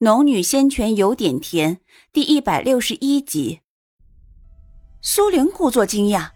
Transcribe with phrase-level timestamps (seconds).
[0.00, 1.80] 农女仙泉有点甜，
[2.12, 3.62] 第一百六十一集。
[5.02, 6.28] 苏玲故作惊讶，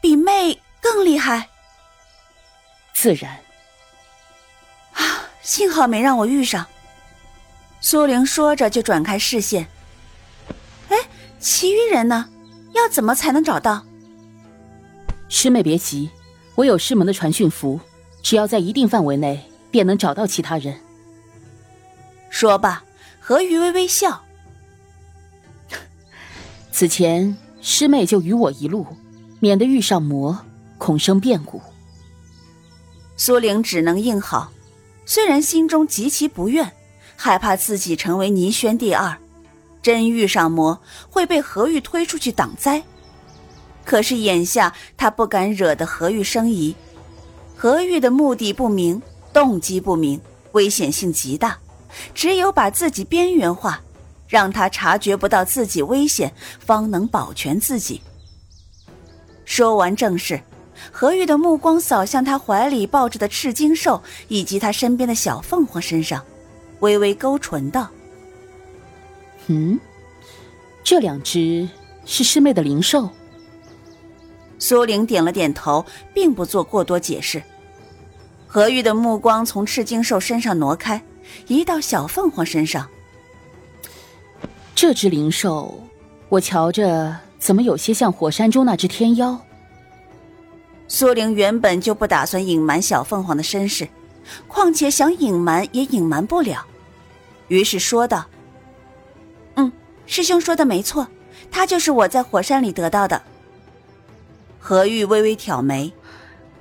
[0.00, 1.48] 比妹更厉害。
[2.94, 3.40] 自然。
[4.92, 6.64] 啊，幸好没让我遇上。
[7.80, 9.66] 苏玲说着就转开视线。
[10.90, 10.96] 哎，
[11.40, 12.28] 其余人呢？
[12.72, 13.84] 要怎么才能找到？
[15.28, 16.08] 师妹别急，
[16.54, 17.80] 我有师门的传讯符，
[18.22, 20.80] 只要在一定范围内，便能找到其他人。
[22.30, 22.82] 说罢，
[23.20, 24.22] 何玉微微笑。
[26.70, 28.86] 此前师妹就与我一路，
[29.40, 30.38] 免得遇上魔，
[30.78, 31.60] 恐生变故。
[33.16, 34.52] 苏玲只能应好，
[35.04, 36.72] 虽然心中极其不愿，
[37.16, 39.18] 害怕自己成为倪轩第二，
[39.82, 42.82] 真遇上魔会被何玉推出去挡灾。
[43.84, 46.76] 可是眼下他不敢惹得何玉生疑，
[47.56, 49.02] 何玉的目的不明，
[49.32, 50.20] 动机不明，
[50.52, 51.58] 危险性极大。
[52.14, 53.80] 只有把自己边缘化，
[54.26, 58.00] 让他察觉不到自己危险，方能保全自己。
[59.44, 60.40] 说完正事，
[60.92, 66.22] 何玉的目光扫向他怀里抱着的赤金兽以及他身边的小凤凰身上，
[66.80, 67.88] 微微勾唇道
[69.48, 69.80] ：“嗯，
[70.84, 71.68] 这两只
[72.04, 73.08] 是师妹的灵兽。”
[74.60, 77.42] 苏玲点了点头，并不做过多解释。
[78.46, 81.02] 何玉的目光从赤金兽身上挪开。
[81.46, 82.88] 移到小凤凰身上，
[84.74, 85.82] 这只灵兽，
[86.28, 89.40] 我瞧着怎么有些像火山中那只天妖。
[90.86, 93.88] 苏玲原本就不打算隐瞒小凤凰的身世，
[94.46, 96.64] 况且想隐瞒也隐瞒不了，
[97.48, 98.24] 于是说道
[99.56, 99.70] ：“嗯，
[100.06, 101.06] 师兄说的没错，
[101.50, 103.20] 他就是我在火山里得到的。”
[104.58, 105.92] 何玉微微挑眉，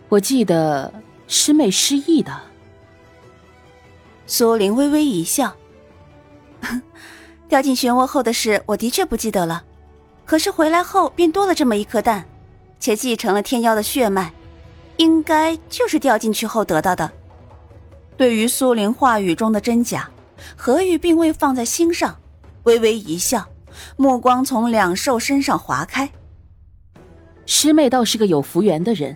[0.09, 0.93] 我记得
[1.27, 2.31] 师妹失忆的。
[4.29, 5.55] 苏玲微微一笑，
[7.47, 9.63] 掉进漩涡后的事，我的确不记得了。
[10.25, 12.25] 可是回来后便多了这么一颗蛋，
[12.77, 14.33] 且继承了天妖的血脉，
[14.97, 17.09] 应该就是掉进去后得到的。
[18.17, 20.09] 对于苏玲话语中的真假，
[20.57, 22.13] 何玉并未放在心上，
[22.63, 23.47] 微微一笑，
[23.95, 26.09] 目光从两兽身上划开。
[27.45, 29.15] 师妹倒是个有福缘的人，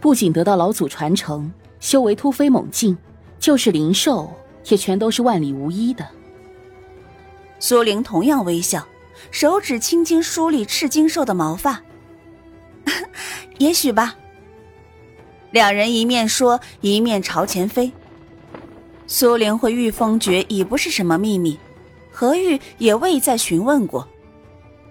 [0.00, 2.98] 不仅得到老祖传承，修为突飞猛进。
[3.38, 4.32] 就是灵兽，
[4.68, 6.06] 也全都是万里无一的。
[7.58, 8.86] 苏玲同样微笑，
[9.30, 11.80] 手指轻轻梳理赤金兽的毛发。
[13.58, 14.16] 也许吧。
[15.50, 17.92] 两人一面说，一面朝前飞。
[19.06, 21.58] 苏玲会御风诀已不是什么秘密，
[22.10, 24.08] 何玉也未再询问过。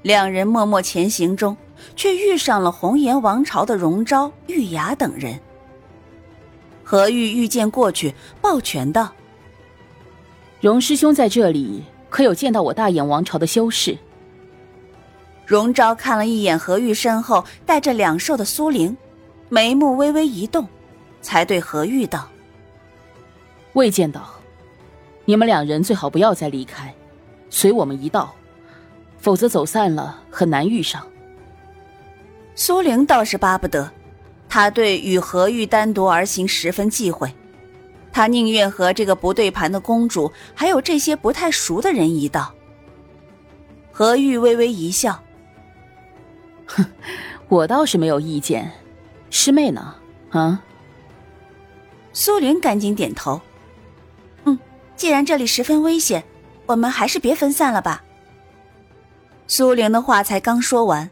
[0.03, 1.57] 两人默默前行中，
[1.95, 5.39] 却遇上了红颜王朝的荣昭、玉雅等人。
[6.83, 9.11] 何玉御剑过去，抱拳道
[10.61, 13.97] ：“荣师兄在这里，可有见到我大眼王朝的修士？”
[15.43, 18.95] 荣昭看了一眼何玉身后带着两兽的苏玲，
[19.49, 20.67] 眉目微微一动，
[21.19, 22.29] 才对何玉道
[23.73, 24.35] ：“未见到，
[25.25, 26.93] 你们两人最好不要再离开，
[27.49, 28.33] 随我们一道，
[29.17, 31.05] 否则走散了很难遇上。”
[32.53, 33.91] 苏玲倒是巴不得。
[34.47, 37.33] 他对与何玉单独而行十分忌讳，
[38.11, 42.53] 他宁愿和这个不对盘的公主，还有这些不太熟的人一道。
[43.91, 45.21] 何玉微微一笑
[46.65, 46.85] ：“哼，
[47.47, 48.71] 我倒是没有意见，
[49.29, 49.95] 师妹呢？
[50.29, 50.63] 啊？”
[52.13, 53.39] 苏玲赶紧点头
[54.45, 54.59] ：“嗯，
[54.95, 56.23] 既然这里十分危险，
[56.65, 58.03] 我们还是别分散了吧。”
[59.47, 61.09] 苏玲的话才刚说完，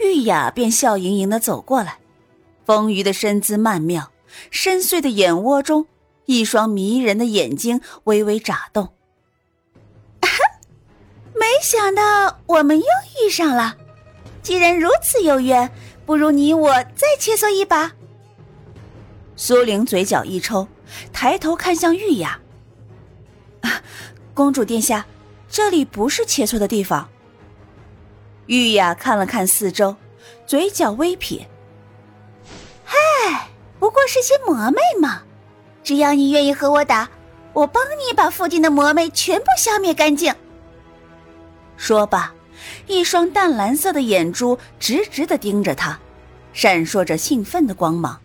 [0.00, 1.98] 玉雅便笑盈盈的走过来。
[2.64, 4.10] 丰腴的身姿曼妙，
[4.50, 5.86] 深邃的眼窝中，
[6.26, 8.92] 一双迷人的眼睛微微眨动。
[11.34, 12.86] 没想到我们又
[13.20, 13.76] 遇上了，
[14.42, 15.70] 既然如此有缘，
[16.04, 17.92] 不如你我再切磋一把。
[19.36, 20.66] 苏玲嘴角一抽，
[21.12, 22.40] 抬头看向玉雅
[24.34, 25.06] ：“公主殿下，
[25.48, 27.08] 这里不是切磋的地方。”
[28.46, 29.96] 玉雅看了看四周，
[30.46, 31.48] 嘴角微撇。
[32.84, 35.22] 嗨不过是些魔魅嘛，
[35.86, 37.08] 只要你愿意和我打，
[37.52, 40.34] 我帮你把附近的魔魅全部消灭干净。
[41.76, 42.34] 说罢，
[42.88, 45.96] 一双淡蓝色的眼珠直直的盯着他，
[46.52, 48.20] 闪烁着兴奋的光芒。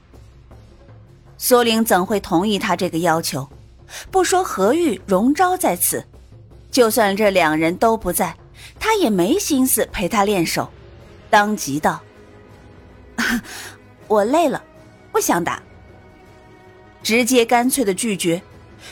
[1.38, 3.48] 苏玲怎会同意他这个要求？
[4.10, 6.04] 不说何玉、荣昭在此，
[6.72, 8.36] 就算这两人都不在，
[8.80, 10.68] 他也没心思陪他练手。
[11.30, 12.02] 当即道
[14.08, 14.64] ：“我累了。”
[15.14, 15.62] 不想打，
[17.04, 18.42] 直接干脆的拒绝，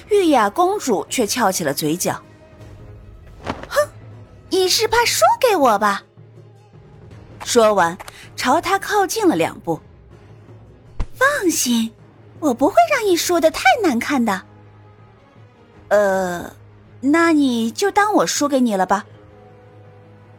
[0.09, 2.21] 玉雅公主却翘起了嘴角。
[3.67, 3.87] 哼，
[4.49, 6.03] 你是怕输给我吧？
[7.43, 7.97] 说完，
[8.35, 9.79] 朝他靠近了两步。
[11.13, 11.91] 放心，
[12.39, 14.41] 我不会让你输的太难看的。
[15.89, 16.53] 呃，
[17.01, 19.05] 那你就当我输给你了吧。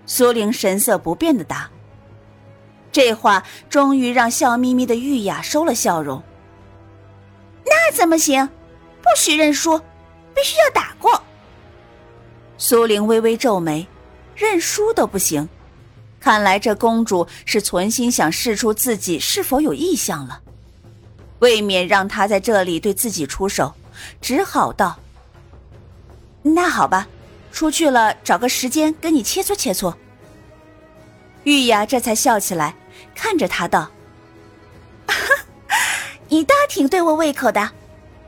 [0.07, 1.71] 苏玲神色不变的答。
[2.93, 6.23] 这话终于让笑眯眯的玉雅收了笑容。
[7.71, 8.47] 那怎么行？
[9.01, 9.79] 不许认输，
[10.35, 11.23] 必须要打过。
[12.59, 13.87] 苏玲微微皱眉，
[14.35, 15.49] 认输都不行。
[16.21, 20.43] 看来这公主是存心想试出自己是否有意向了，
[21.39, 23.73] 未免让她在这里对自己出手，
[24.21, 24.99] 只好道
[26.43, 27.09] ：“那好吧，
[27.53, 29.95] 出去了找个时间跟你切磋切磋。”
[31.45, 32.75] 玉雅这才笑起来，
[33.15, 33.91] 看着他道
[36.31, 37.71] ：“你倒挺对我胃口的，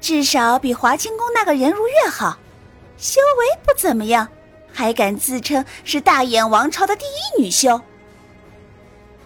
[0.01, 2.37] 至少比华清宫那个颜如月好，
[2.99, 4.27] 修为不怎么样，
[4.73, 7.81] 还敢自称是大眼王朝的第一女修。”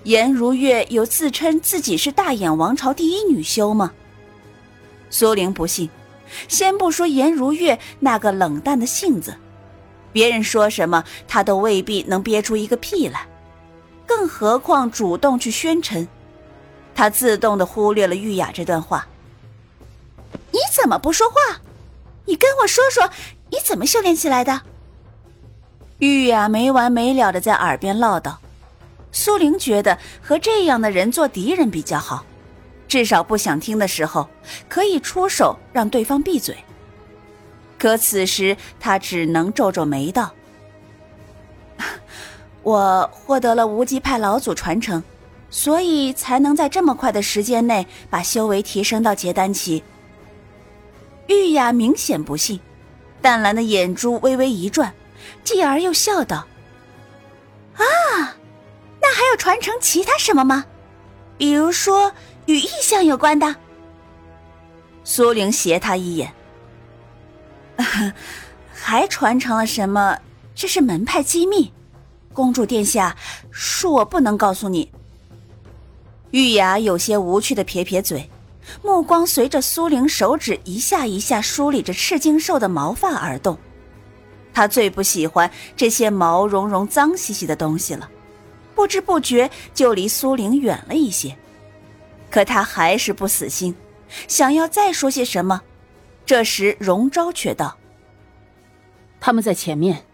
[0.04, 3.92] 颜如月有自称自己是大眼王朝第一女修吗？
[5.08, 5.88] 苏玲不信，
[6.46, 9.34] 先不说颜如月那个冷淡的性子，
[10.12, 13.26] 别人说什么她都未必能憋出一个屁来。
[14.04, 16.06] 更何况主动去宣陈，
[16.96, 19.06] 他自动的忽略了玉雅这段话。
[20.50, 21.60] 你怎么不说话？
[22.24, 23.10] 你跟我说说，
[23.50, 24.62] 你怎么修炼起来的？
[25.98, 28.36] 玉雅没完没了的在耳边唠叨。
[29.12, 32.24] 苏玲觉得和这样的人做敌人比较好，
[32.88, 34.28] 至少不想听的时候
[34.68, 36.56] 可以出手让对方闭嘴。
[37.78, 40.32] 可此时他只能皱皱眉道。
[42.62, 45.02] 我获得了无极派老祖传承，
[45.56, 49.82] 所以才能在这么快的时间内把修为提升到结丹期。
[51.28, 52.60] 玉雅明显不信，
[53.22, 54.92] 淡蓝的眼珠微微一转，
[55.42, 56.46] 继而又笑道
[57.72, 58.36] ：“啊，
[59.00, 60.66] 那还有传承其他什么吗？
[61.38, 62.12] 比如说
[62.44, 63.56] 与异象有关的？”
[65.04, 66.34] 苏玲斜他一眼
[68.74, 70.18] ：“还传承了什么？
[70.54, 71.72] 这是门派机密。”
[72.34, 73.16] 公主殿下，
[73.50, 74.92] 恕我不能告诉你。
[76.30, 78.28] 玉雅有些无趣的撇撇嘴，
[78.82, 83.56] 目光随着苏玲手指一下一下梳理着赤金兽的毛发而动。
[84.52, 88.10] 她最不喜欢这些毛茸茸、脏兮兮的东西了，
[88.74, 91.36] 不知不觉就离苏玲远了一些。
[92.30, 93.74] 可她还是不死心，
[94.28, 95.62] 想要再说些什么。
[96.24, 97.76] 这时，荣昭却道
[99.20, 100.04] ：“他们在前面。”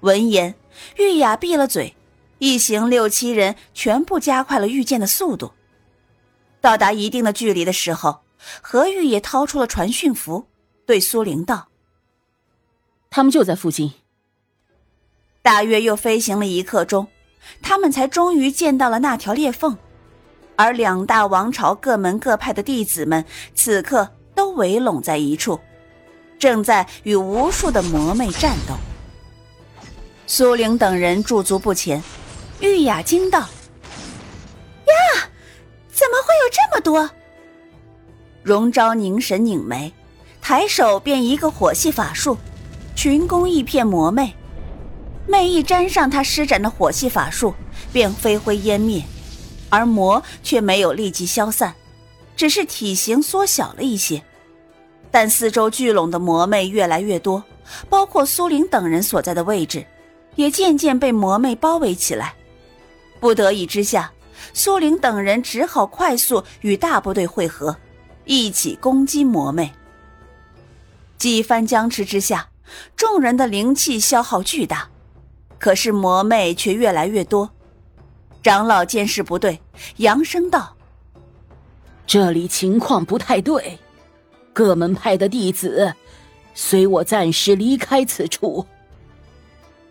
[0.00, 0.54] 闻言。
[0.96, 1.96] 玉雅闭了嘴，
[2.38, 5.52] 一行六七人全部加快了御剑的速度。
[6.60, 8.20] 到达一定的距离的时候，
[8.60, 10.46] 何玉也掏出了传讯符，
[10.86, 11.68] 对苏玲道
[13.10, 13.92] ：“他们就在附近。”
[15.42, 17.08] 大约又飞行了一刻钟，
[17.62, 19.78] 他们才终于见到了那条裂缝，
[20.56, 23.24] 而两大王朝各门各派的弟子们
[23.54, 25.58] 此刻都围拢在一处，
[26.38, 28.74] 正在与无数的魔魅战斗。
[30.26, 32.02] 苏玲等人驻足不前，
[32.60, 33.38] 玉雅惊道
[34.86, 35.28] ：“呀，
[35.92, 37.08] 怎么会有这么多？”
[38.42, 39.92] 荣昭凝神拧眉，
[40.40, 42.36] 抬手便一个火系法术，
[42.96, 44.34] 群攻一片魔魅，
[45.26, 47.54] 魅一沾上他施展的火系法术，
[47.92, 49.04] 便飞灰烟灭，
[49.68, 51.74] 而魔却没有立即消散，
[52.34, 54.22] 只是体型缩小了一些，
[55.10, 57.44] 但四周聚拢的魔魅越来越多，
[57.88, 59.86] 包括苏玲等人所在的位置。
[60.34, 62.32] 也渐渐被魔魅包围起来，
[63.20, 64.12] 不得已之下，
[64.52, 67.76] 苏玲等人只好快速与大部队会合，
[68.24, 69.72] 一起攻击魔魅。
[71.16, 72.48] 几番僵持之下，
[72.94, 74.88] 众人的灵气消耗巨大，
[75.58, 77.50] 可是魔魅却越来越多。
[78.42, 79.60] 长老见势不对，
[79.96, 80.76] 扬声道
[82.06, 83.78] ：“这里情况不太对，
[84.52, 85.92] 各门派的弟子，
[86.54, 88.64] 随我暂时离开此处。”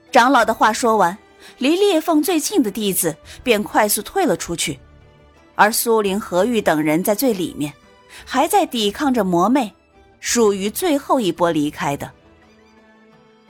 [0.09, 1.15] 长老的话说完，
[1.57, 4.79] 离裂缝最近的弟子便快速退了出去，
[5.55, 7.73] 而苏玲、何玉等人在最里面，
[8.25, 9.73] 还在抵抗着魔魅，
[10.19, 12.11] 属于最后一波离开的。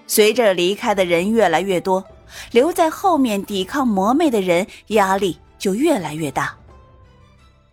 [0.06, 2.04] 随着离开的人越来越多，
[2.52, 6.56] 留在后面抵抗魔魅的人压力就越来越大。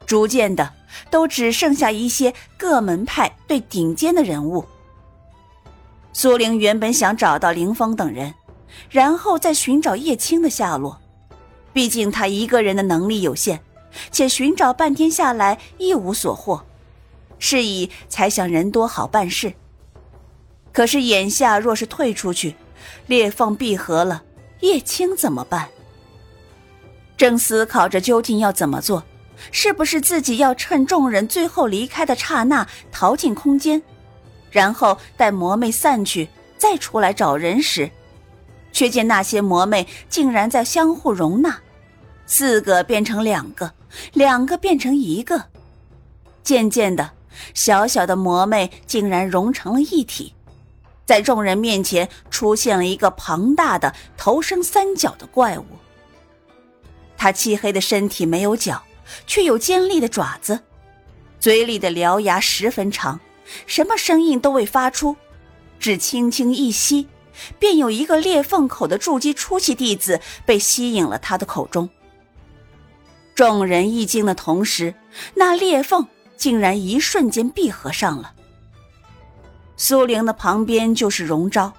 [0.05, 0.73] 逐渐的，
[1.11, 4.65] 都只剩下一些各门派最顶尖的人物。
[6.13, 8.35] 苏玲原本想找到林峰等人。
[8.91, 11.01] 然后再寻找叶青的下落，
[11.73, 13.61] 毕竟他一个人的能力有限，
[14.11, 16.65] 且寻找半天下来一无所获。
[17.39, 19.53] 是以才想人多好办事。
[20.73, 22.55] 可是眼下若是退出去，
[23.07, 24.23] 裂缝闭合了，
[24.61, 25.69] 叶青怎么办？
[27.17, 29.05] 正思考着究竟要怎么做，
[29.53, 33.83] 是不是自己要趁众人最后离开的刹那逃进空间，
[34.51, 37.91] 然后待魔魅散去再出来找人时，
[38.75, 41.57] 却见那些魔魅竟然在相互容纳，
[42.27, 43.73] 四个变成两个，
[44.13, 45.45] 两个变成一个，
[46.43, 47.13] 渐渐的，
[47.55, 50.35] 小小的魔魅竟然融成了一体，
[51.07, 55.65] 在众人面前出现了一个庞大的头生三角的怪物。
[57.17, 58.83] 他漆黑的身体没有脚，
[59.27, 60.59] 却有尖利的爪子，
[61.39, 63.21] 嘴里的獠牙十分长，
[63.67, 65.17] 什么声音都未发出，
[65.79, 67.07] 只轻轻一吸，
[67.59, 71.89] 便有一个裂缝口的筑基初期弟子被吸引了他的口中。
[73.35, 74.95] 众人一惊的同时，
[75.35, 78.33] 那裂缝竟然一瞬间闭合上了。
[79.77, 81.73] 苏玲的旁边就是荣昭，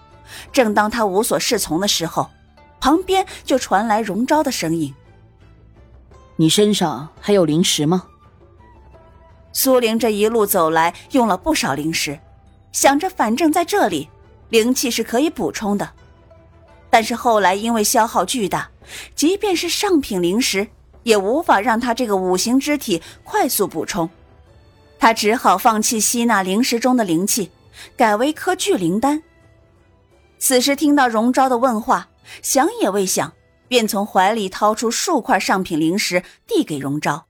[0.51, 2.29] 正当他无所适从的时候，
[2.81, 4.93] 旁边就传来荣昭的声音。
[6.35, 8.03] 你身上还有灵石吗？
[9.53, 12.19] 苏玲这一路走来，用了不少灵石，
[12.74, 14.09] 想着反正在这里，
[14.63, 15.89] 灵气是可以补充的。
[16.89, 18.69] 但是后来因为消耗巨大，
[19.15, 20.65] 即便是上品灵石，
[21.03, 24.09] 也无法让他这个五行之体快速补充。
[24.97, 27.51] 他只好放弃吸纳灵石中的灵气，
[27.97, 29.21] 改为颗聚灵丹。
[30.39, 32.07] 此时听到荣昭的问话，
[32.41, 33.33] 想也未想。
[33.67, 37.25] 便从怀里掏出数块上品灵石，递给荣昭。